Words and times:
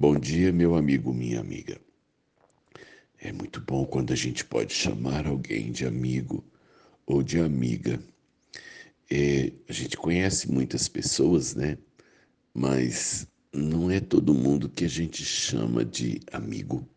Bom 0.00 0.16
dia, 0.16 0.52
meu 0.52 0.76
amigo, 0.76 1.12
minha 1.12 1.40
amiga. 1.40 1.76
É 3.18 3.32
muito 3.32 3.60
bom 3.60 3.84
quando 3.84 4.12
a 4.12 4.16
gente 4.16 4.44
pode 4.44 4.72
chamar 4.72 5.26
alguém 5.26 5.72
de 5.72 5.84
amigo 5.84 6.44
ou 7.04 7.20
de 7.20 7.40
amiga. 7.40 7.98
É, 9.10 9.52
a 9.68 9.72
gente 9.72 9.96
conhece 9.96 10.48
muitas 10.48 10.86
pessoas, 10.86 11.56
né? 11.56 11.76
Mas 12.54 13.26
não 13.52 13.90
é 13.90 13.98
todo 13.98 14.32
mundo 14.32 14.68
que 14.68 14.84
a 14.84 14.88
gente 14.88 15.24
chama 15.24 15.84
de 15.84 16.20
amigo 16.30 16.88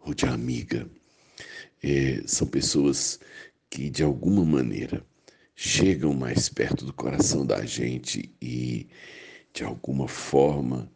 ou 0.00 0.12
de 0.12 0.26
amiga. 0.26 0.90
É, 1.80 2.20
são 2.26 2.48
pessoas 2.48 3.20
que, 3.70 3.88
de 3.88 4.02
alguma 4.02 4.44
maneira, 4.44 5.06
chegam 5.54 6.12
mais 6.14 6.48
perto 6.48 6.84
do 6.84 6.92
coração 6.92 7.46
da 7.46 7.64
gente 7.64 8.34
e, 8.42 8.88
de 9.54 9.62
alguma 9.62 10.08
forma, 10.08 10.90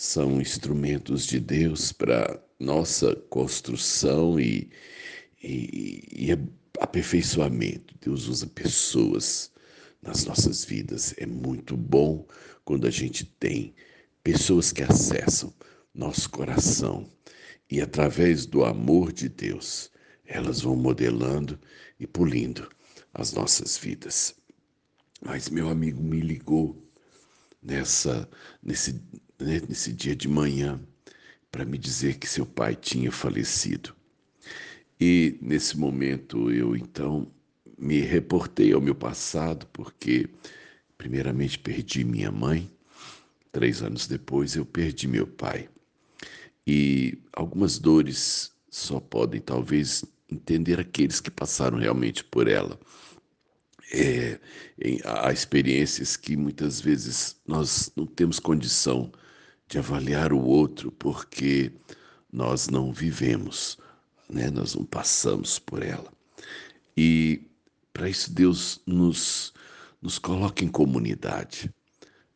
são 0.00 0.40
instrumentos 0.40 1.26
de 1.26 1.38
Deus 1.38 1.92
para 1.92 2.42
nossa 2.58 3.14
construção 3.28 4.40
e, 4.40 4.70
e, 5.42 6.02
e 6.10 6.38
aperfeiçoamento. 6.80 7.94
Deus 8.00 8.26
usa 8.26 8.46
pessoas 8.46 9.52
nas 10.00 10.24
nossas 10.24 10.64
vidas. 10.64 11.14
É 11.18 11.26
muito 11.26 11.76
bom 11.76 12.26
quando 12.64 12.86
a 12.86 12.90
gente 12.90 13.26
tem 13.26 13.74
pessoas 14.24 14.72
que 14.72 14.82
acessam 14.82 15.52
nosso 15.94 16.30
coração 16.30 17.06
e, 17.70 17.82
através 17.82 18.46
do 18.46 18.64
amor 18.64 19.12
de 19.12 19.28
Deus, 19.28 19.90
elas 20.24 20.62
vão 20.62 20.76
modelando 20.76 21.60
e 21.98 22.06
polindo 22.06 22.70
as 23.12 23.34
nossas 23.34 23.76
vidas. 23.76 24.34
Mas 25.20 25.50
meu 25.50 25.68
amigo 25.68 26.02
me 26.02 26.20
ligou 26.20 26.90
nessa 27.62 28.26
nesse 28.62 28.98
né, 29.40 29.60
nesse 29.68 29.92
dia 29.92 30.14
de 30.14 30.28
manhã 30.28 30.80
para 31.50 31.64
me 31.64 31.76
dizer 31.76 32.18
que 32.18 32.28
seu 32.28 32.46
pai 32.46 32.76
tinha 32.76 33.10
falecido. 33.10 33.94
E 35.00 35.38
nesse 35.40 35.78
momento 35.78 36.50
eu 36.50 36.76
então 36.76 37.30
me 37.78 38.00
reportei 38.00 38.72
ao 38.72 38.80
meu 38.80 38.94
passado, 38.94 39.66
porque 39.72 40.28
primeiramente 40.98 41.58
perdi 41.58 42.04
minha 42.04 42.30
mãe, 42.30 42.70
três 43.50 43.82
anos 43.82 44.06
depois 44.06 44.54
eu 44.54 44.66
perdi 44.66 45.08
meu 45.08 45.26
pai. 45.26 45.68
E 46.66 47.18
algumas 47.32 47.78
dores 47.78 48.52
só 48.70 49.00
podem 49.00 49.40
talvez 49.40 50.04
entender 50.30 50.78
aqueles 50.78 51.20
que 51.20 51.30
passaram 51.30 51.78
realmente 51.78 52.22
por 52.22 52.46
ela. 52.46 52.78
É, 53.92 54.38
há 55.04 55.32
experiências 55.32 56.16
que 56.16 56.36
muitas 56.36 56.80
vezes 56.80 57.36
nós 57.44 57.90
não 57.96 58.06
temos 58.06 58.38
condição 58.38 59.10
de 59.70 59.78
avaliar 59.78 60.32
o 60.32 60.44
outro 60.44 60.90
porque 60.90 61.72
nós 62.32 62.68
não 62.68 62.92
vivemos, 62.92 63.78
né? 64.28 64.50
nós 64.50 64.74
não 64.74 64.84
passamos 64.84 65.60
por 65.60 65.80
ela. 65.80 66.12
E 66.96 67.48
para 67.92 68.08
isso 68.10 68.34
Deus 68.34 68.82
nos, 68.84 69.54
nos 70.02 70.18
coloca 70.18 70.64
em 70.64 70.68
comunidade. 70.68 71.72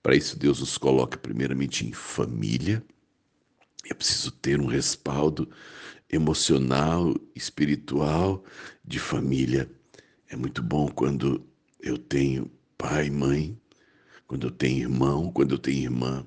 Para 0.00 0.14
isso 0.14 0.38
Deus 0.38 0.60
nos 0.60 0.78
coloca 0.78 1.18
primeiramente 1.18 1.84
em 1.84 1.92
família. 1.92 2.80
É 3.90 3.92
preciso 3.92 4.30
ter 4.30 4.60
um 4.60 4.66
respaldo 4.66 5.50
emocional, 6.08 7.16
espiritual 7.34 8.44
de 8.84 9.00
família. 9.00 9.68
É 10.28 10.36
muito 10.36 10.62
bom 10.62 10.86
quando 10.86 11.44
eu 11.80 11.98
tenho 11.98 12.48
pai, 12.78 13.10
mãe, 13.10 13.58
quando 14.24 14.46
eu 14.46 14.50
tenho 14.52 14.82
irmão, 14.82 15.32
quando 15.32 15.56
eu 15.56 15.58
tenho 15.58 15.82
irmã 15.82 16.24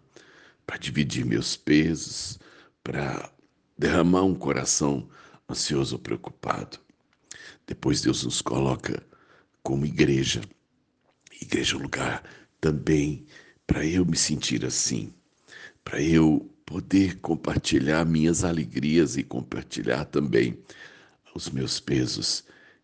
para 0.68 0.78
dividir 0.78 1.26
meus 1.26 1.56
pesos, 1.56 2.38
para 2.84 3.32
derramar 3.78 4.24
um 4.24 4.36
coração 4.36 5.10
ansioso 5.50 5.96
ou 5.96 6.02
preocupado. 6.02 6.78
Depois 7.66 8.02
Deus 8.02 8.24
nos 8.24 8.42
coloca 8.42 9.02
como 9.64 9.86
igreja. 9.86 10.42
Igreja 11.42 11.76
é 11.76 11.80
um 11.80 11.82
lugar 11.84 12.24
também 12.60 13.26
para 13.66 13.86
eu 13.86 14.06
me 14.06 14.18
sentir 14.18 14.66
assim, 14.66 15.14
para 15.84 16.02
eu 16.02 16.54
poder 16.66 17.20
compartilhar 17.20 18.06
minhas 18.06 18.44
alegrias 18.44 19.16
e 19.16 19.24
compartilhar 19.24 20.06
também 20.06 20.62
os 21.34 21.50
meus 21.50 21.80
pesos 21.80 22.44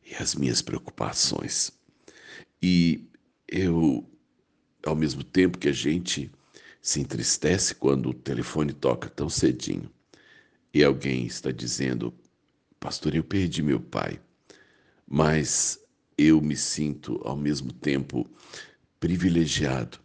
e 0.10 0.16
as 0.16 0.36
minhas 0.36 0.62
preocupações. 0.62 1.72
E 2.62 3.10
eu, 3.48 4.10
ao 4.86 4.96
mesmo 4.96 5.24
tempo 5.24 5.58
que 5.58 5.68
a 5.68 5.74
gente 5.74 6.32
se 6.84 7.00
entristece 7.00 7.74
quando 7.74 8.10
o 8.10 8.14
telefone 8.14 8.74
toca 8.74 9.10
tão 9.10 9.30
cedinho 9.30 9.90
e 10.74 10.84
alguém 10.84 11.26
está 11.26 11.50
dizendo: 11.50 12.14
Pastor, 12.78 13.16
eu 13.16 13.24
perdi 13.24 13.64
meu 13.64 13.80
pai, 13.80 14.20
mas 15.08 15.80
eu 16.18 16.42
me 16.42 16.58
sinto 16.58 17.22
ao 17.24 17.38
mesmo 17.38 17.72
tempo 17.72 18.30
privilegiado 19.00 19.98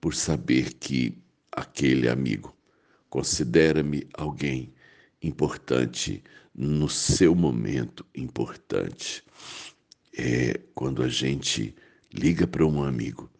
por 0.00 0.12
saber 0.12 0.74
que 0.74 1.16
aquele 1.52 2.08
amigo 2.08 2.52
considera-me 3.08 4.08
alguém 4.12 4.74
importante 5.22 6.22
no 6.52 6.88
seu 6.88 7.32
momento 7.32 8.04
importante. 8.12 9.22
É 10.12 10.60
quando 10.74 11.00
a 11.00 11.08
gente 11.08 11.76
liga 12.12 12.44
para 12.44 12.66
um 12.66 12.82
amigo 12.82 13.30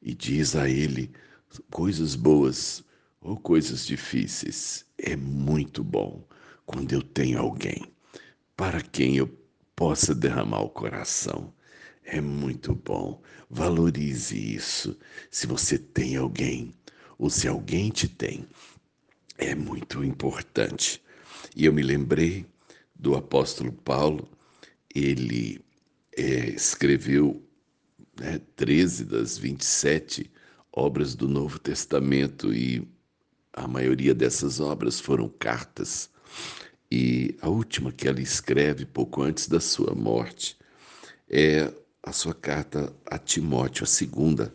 e 0.00 0.14
diz 0.14 0.54
a 0.54 0.70
ele 0.70 1.10
coisas 1.70 2.14
boas 2.14 2.84
ou 3.20 3.36
coisas 3.36 3.86
difíceis, 3.86 4.84
é 4.96 5.16
muito 5.16 5.82
bom 5.82 6.26
quando 6.66 6.92
eu 6.92 7.02
tenho 7.02 7.38
alguém 7.38 7.92
para 8.56 8.80
quem 8.80 9.16
eu 9.16 9.28
possa 9.76 10.14
derramar 10.14 10.62
o 10.62 10.68
coração. 10.68 11.54
É 12.04 12.20
muito 12.20 12.74
bom. 12.74 13.22
Valorize 13.48 14.36
isso. 14.36 14.98
Se 15.30 15.46
você 15.46 15.78
tem 15.78 16.16
alguém, 16.16 16.74
ou 17.16 17.30
se 17.30 17.46
alguém 17.46 17.90
te 17.90 18.08
tem, 18.08 18.44
é 19.36 19.54
muito 19.54 20.02
importante. 20.02 21.00
E 21.54 21.64
eu 21.64 21.72
me 21.72 21.82
lembrei 21.82 22.44
do 22.94 23.14
apóstolo 23.14 23.70
Paulo, 23.72 24.28
ele 24.92 25.60
é, 26.16 26.50
escreveu 26.50 27.40
né, 28.18 28.40
13 28.56 29.04
das 29.04 29.38
27 29.38 30.30
obras 30.78 31.14
do 31.14 31.28
Novo 31.28 31.58
Testamento 31.58 32.54
e 32.54 32.86
a 33.52 33.66
maioria 33.66 34.14
dessas 34.14 34.60
obras 34.60 35.00
foram 35.00 35.28
cartas. 35.28 36.08
E 36.90 37.36
a 37.42 37.48
última 37.48 37.92
que 37.92 38.06
ela 38.06 38.20
escreve 38.20 38.86
pouco 38.86 39.22
antes 39.22 39.48
da 39.48 39.60
sua 39.60 39.94
morte 39.94 40.56
é 41.28 41.72
a 42.02 42.12
sua 42.12 42.32
carta 42.32 42.94
a 43.04 43.18
Timóteo, 43.18 43.84
a 43.84 43.86
segunda 43.86 44.54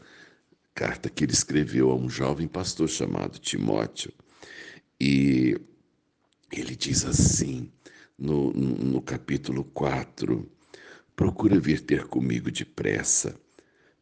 carta 0.74 1.10
que 1.10 1.26
ele 1.26 1.34
escreveu 1.34 1.92
a 1.92 1.96
um 1.96 2.10
jovem 2.10 2.48
pastor 2.48 2.90
chamado 2.90 3.38
Timóteo. 3.38 4.12
E 5.00 5.60
ele 6.52 6.76
diz 6.76 7.06
assim, 7.06 7.70
no, 8.18 8.52
no 8.54 9.02
capítulo 9.02 9.66
4, 9.66 10.50
procura 11.16 11.60
vir 11.60 11.82
ter 11.82 12.06
comigo 12.06 12.50
depressa 12.50 13.36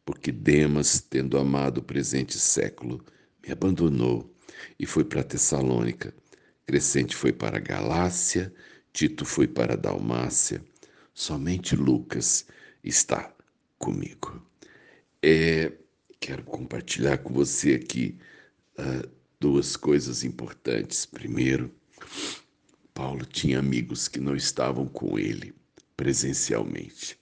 porque 0.04 0.32
Demas, 0.32 1.00
tendo 1.00 1.38
amado 1.38 1.78
o 1.78 1.82
presente 1.82 2.38
século, 2.38 3.04
me 3.44 3.52
abandonou 3.52 4.34
e 4.78 4.86
foi 4.86 5.04
para 5.04 5.22
Tessalônica. 5.22 6.14
Crescente 6.66 7.14
foi 7.16 7.32
para 7.32 7.58
Galácia, 7.58 8.52
Tito 8.92 9.24
foi 9.24 9.46
para 9.48 9.76
Dalmácia, 9.76 10.62
somente 11.14 11.74
Lucas 11.74 12.46
está 12.84 13.34
comigo. 13.78 14.44
É, 15.22 15.72
quero 16.20 16.42
compartilhar 16.44 17.18
com 17.18 17.32
você 17.32 17.74
aqui 17.74 18.18
uh, 18.78 19.08
duas 19.40 19.76
coisas 19.76 20.24
importantes. 20.24 21.06
Primeiro, 21.06 21.72
Paulo 22.92 23.24
tinha 23.24 23.58
amigos 23.58 24.08
que 24.08 24.20
não 24.20 24.36
estavam 24.36 24.86
com 24.86 25.18
ele 25.18 25.54
presencialmente 25.96 27.21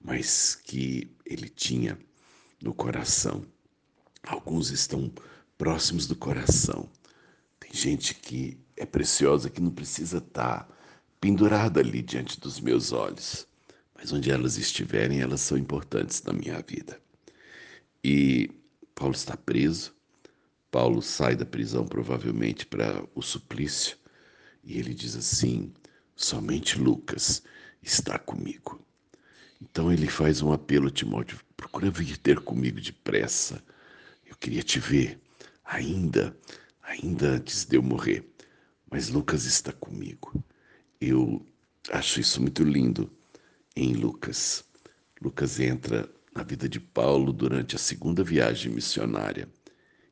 mas 0.00 0.54
que 0.54 1.10
ele 1.24 1.48
tinha 1.48 1.98
no 2.62 2.74
coração. 2.74 3.44
Alguns 4.22 4.70
estão 4.70 5.12
próximos 5.56 6.06
do 6.06 6.16
coração. 6.16 6.88
Tem 7.58 7.72
gente 7.72 8.14
que 8.14 8.58
é 8.76 8.86
preciosa 8.86 9.50
que 9.50 9.60
não 9.60 9.70
precisa 9.70 10.18
estar 10.18 10.68
pendurada 11.20 11.80
ali 11.80 12.02
diante 12.02 12.40
dos 12.40 12.60
meus 12.60 12.92
olhos, 12.92 13.46
mas 13.94 14.12
onde 14.12 14.30
elas 14.30 14.56
estiverem, 14.56 15.20
elas 15.20 15.40
são 15.40 15.58
importantes 15.58 16.22
na 16.22 16.32
minha 16.32 16.62
vida. 16.62 17.00
E 18.02 18.50
Paulo 18.94 19.14
está 19.14 19.36
preso. 19.36 19.94
Paulo 20.70 21.02
sai 21.02 21.34
da 21.34 21.46
prisão 21.46 21.86
provavelmente 21.86 22.66
para 22.66 23.04
o 23.14 23.22
suplício 23.22 23.96
e 24.62 24.78
ele 24.78 24.92
diz 24.92 25.16
assim: 25.16 25.72
somente 26.14 26.78
Lucas 26.78 27.42
está 27.82 28.18
comigo. 28.18 28.84
Então 29.60 29.92
ele 29.92 30.06
faz 30.06 30.40
um 30.42 30.52
apelo, 30.52 30.90
Timóteo, 30.90 31.38
procura 31.56 31.90
vir 31.90 32.16
ter 32.18 32.40
comigo 32.40 32.80
depressa. 32.80 33.62
Eu 34.26 34.36
queria 34.36 34.62
te 34.62 34.78
ver, 34.78 35.20
ainda, 35.64 36.36
ainda 36.82 37.30
antes 37.30 37.64
de 37.64 37.76
eu 37.76 37.82
morrer. 37.82 38.24
mas 38.90 39.08
Lucas 39.10 39.44
está 39.44 39.72
comigo. 39.72 40.42
Eu 41.00 41.44
acho 41.90 42.20
isso 42.20 42.40
muito 42.40 42.62
lindo 42.62 43.10
em 43.76 43.94
Lucas. 43.94 44.64
Lucas 45.20 45.60
entra 45.60 46.08
na 46.34 46.42
vida 46.42 46.68
de 46.68 46.80
Paulo 46.80 47.32
durante 47.32 47.76
a 47.76 47.78
segunda 47.78 48.22
viagem 48.22 48.72
missionária 48.72 49.48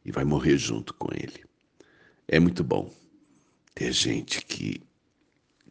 e 0.05 0.13
vai 0.13 0.25
morrer 0.25 0.59
junto 0.59 0.93
com 0.95 1.09
ele. 1.13 1.45
É 2.29 2.41
muito 2.41 2.65
bom 2.65 2.93
ter 3.75 3.93
gente 3.93 4.45
que 4.45 4.83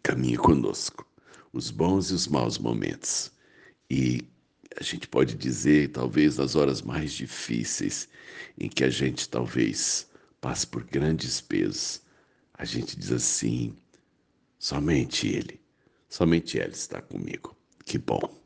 caminha 0.01 0.37
conosco, 0.37 1.05
os 1.51 1.71
bons 1.71 2.11
e 2.11 2.13
os 2.13 2.27
maus 2.27 2.57
momentos. 2.57 3.31
E 3.89 4.21
a 4.79 4.83
gente 4.83 5.07
pode 5.07 5.35
dizer, 5.35 5.91
talvez, 5.91 6.37
nas 6.37 6.55
horas 6.55 6.81
mais 6.81 7.13
difíceis, 7.13 8.09
em 8.59 8.67
que 8.67 8.83
a 8.83 8.89
gente 8.89 9.29
talvez 9.29 10.07
passe 10.41 10.67
por 10.67 10.83
grandes 10.83 11.39
pesos, 11.39 12.01
a 12.53 12.65
gente 12.65 12.97
diz 12.97 13.11
assim: 13.11 13.75
somente 14.59 15.27
Ele, 15.27 15.61
somente 16.09 16.57
Ele 16.57 16.73
está 16.73 17.01
comigo. 17.01 17.55
Que 17.85 17.97
bom. 17.97 18.41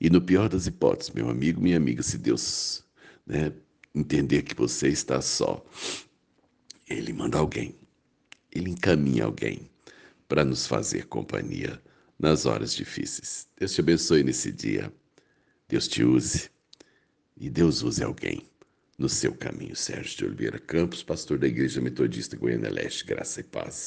E 0.00 0.08
no 0.08 0.20
pior 0.20 0.48
das 0.48 0.66
hipóteses, 0.66 1.12
meu 1.12 1.28
amigo, 1.28 1.60
minha 1.60 1.76
amiga, 1.76 2.02
se 2.02 2.18
Deus 2.18 2.84
né, 3.26 3.52
entender 3.94 4.42
que 4.42 4.54
você 4.54 4.88
está 4.88 5.20
só, 5.20 5.64
Ele 6.88 7.12
manda 7.12 7.38
alguém, 7.38 7.74
Ele 8.52 8.70
encaminha 8.70 9.24
alguém 9.24 9.70
para 10.28 10.44
nos 10.44 10.66
fazer 10.66 11.06
companhia 11.06 11.80
nas 12.18 12.46
horas 12.46 12.74
difíceis. 12.74 13.46
Deus 13.58 13.72
te 13.72 13.80
abençoe 13.80 14.22
nesse 14.22 14.50
dia. 14.50 14.92
Deus 15.68 15.88
te 15.88 16.04
use 16.04 16.50
e 17.36 17.50
Deus 17.50 17.82
use 17.82 18.02
alguém 18.02 18.48
no 18.98 19.08
seu 19.08 19.34
caminho. 19.34 19.76
Sérgio 19.76 20.16
de 20.16 20.24
Oliveira 20.24 20.58
Campos, 20.58 21.02
pastor 21.02 21.38
da 21.38 21.46
Igreja 21.46 21.80
Metodista 21.80 22.36
Goiânia 22.36 22.70
Leste, 22.70 23.04
graça 23.04 23.40
e 23.40 23.44
paz. 23.44 23.84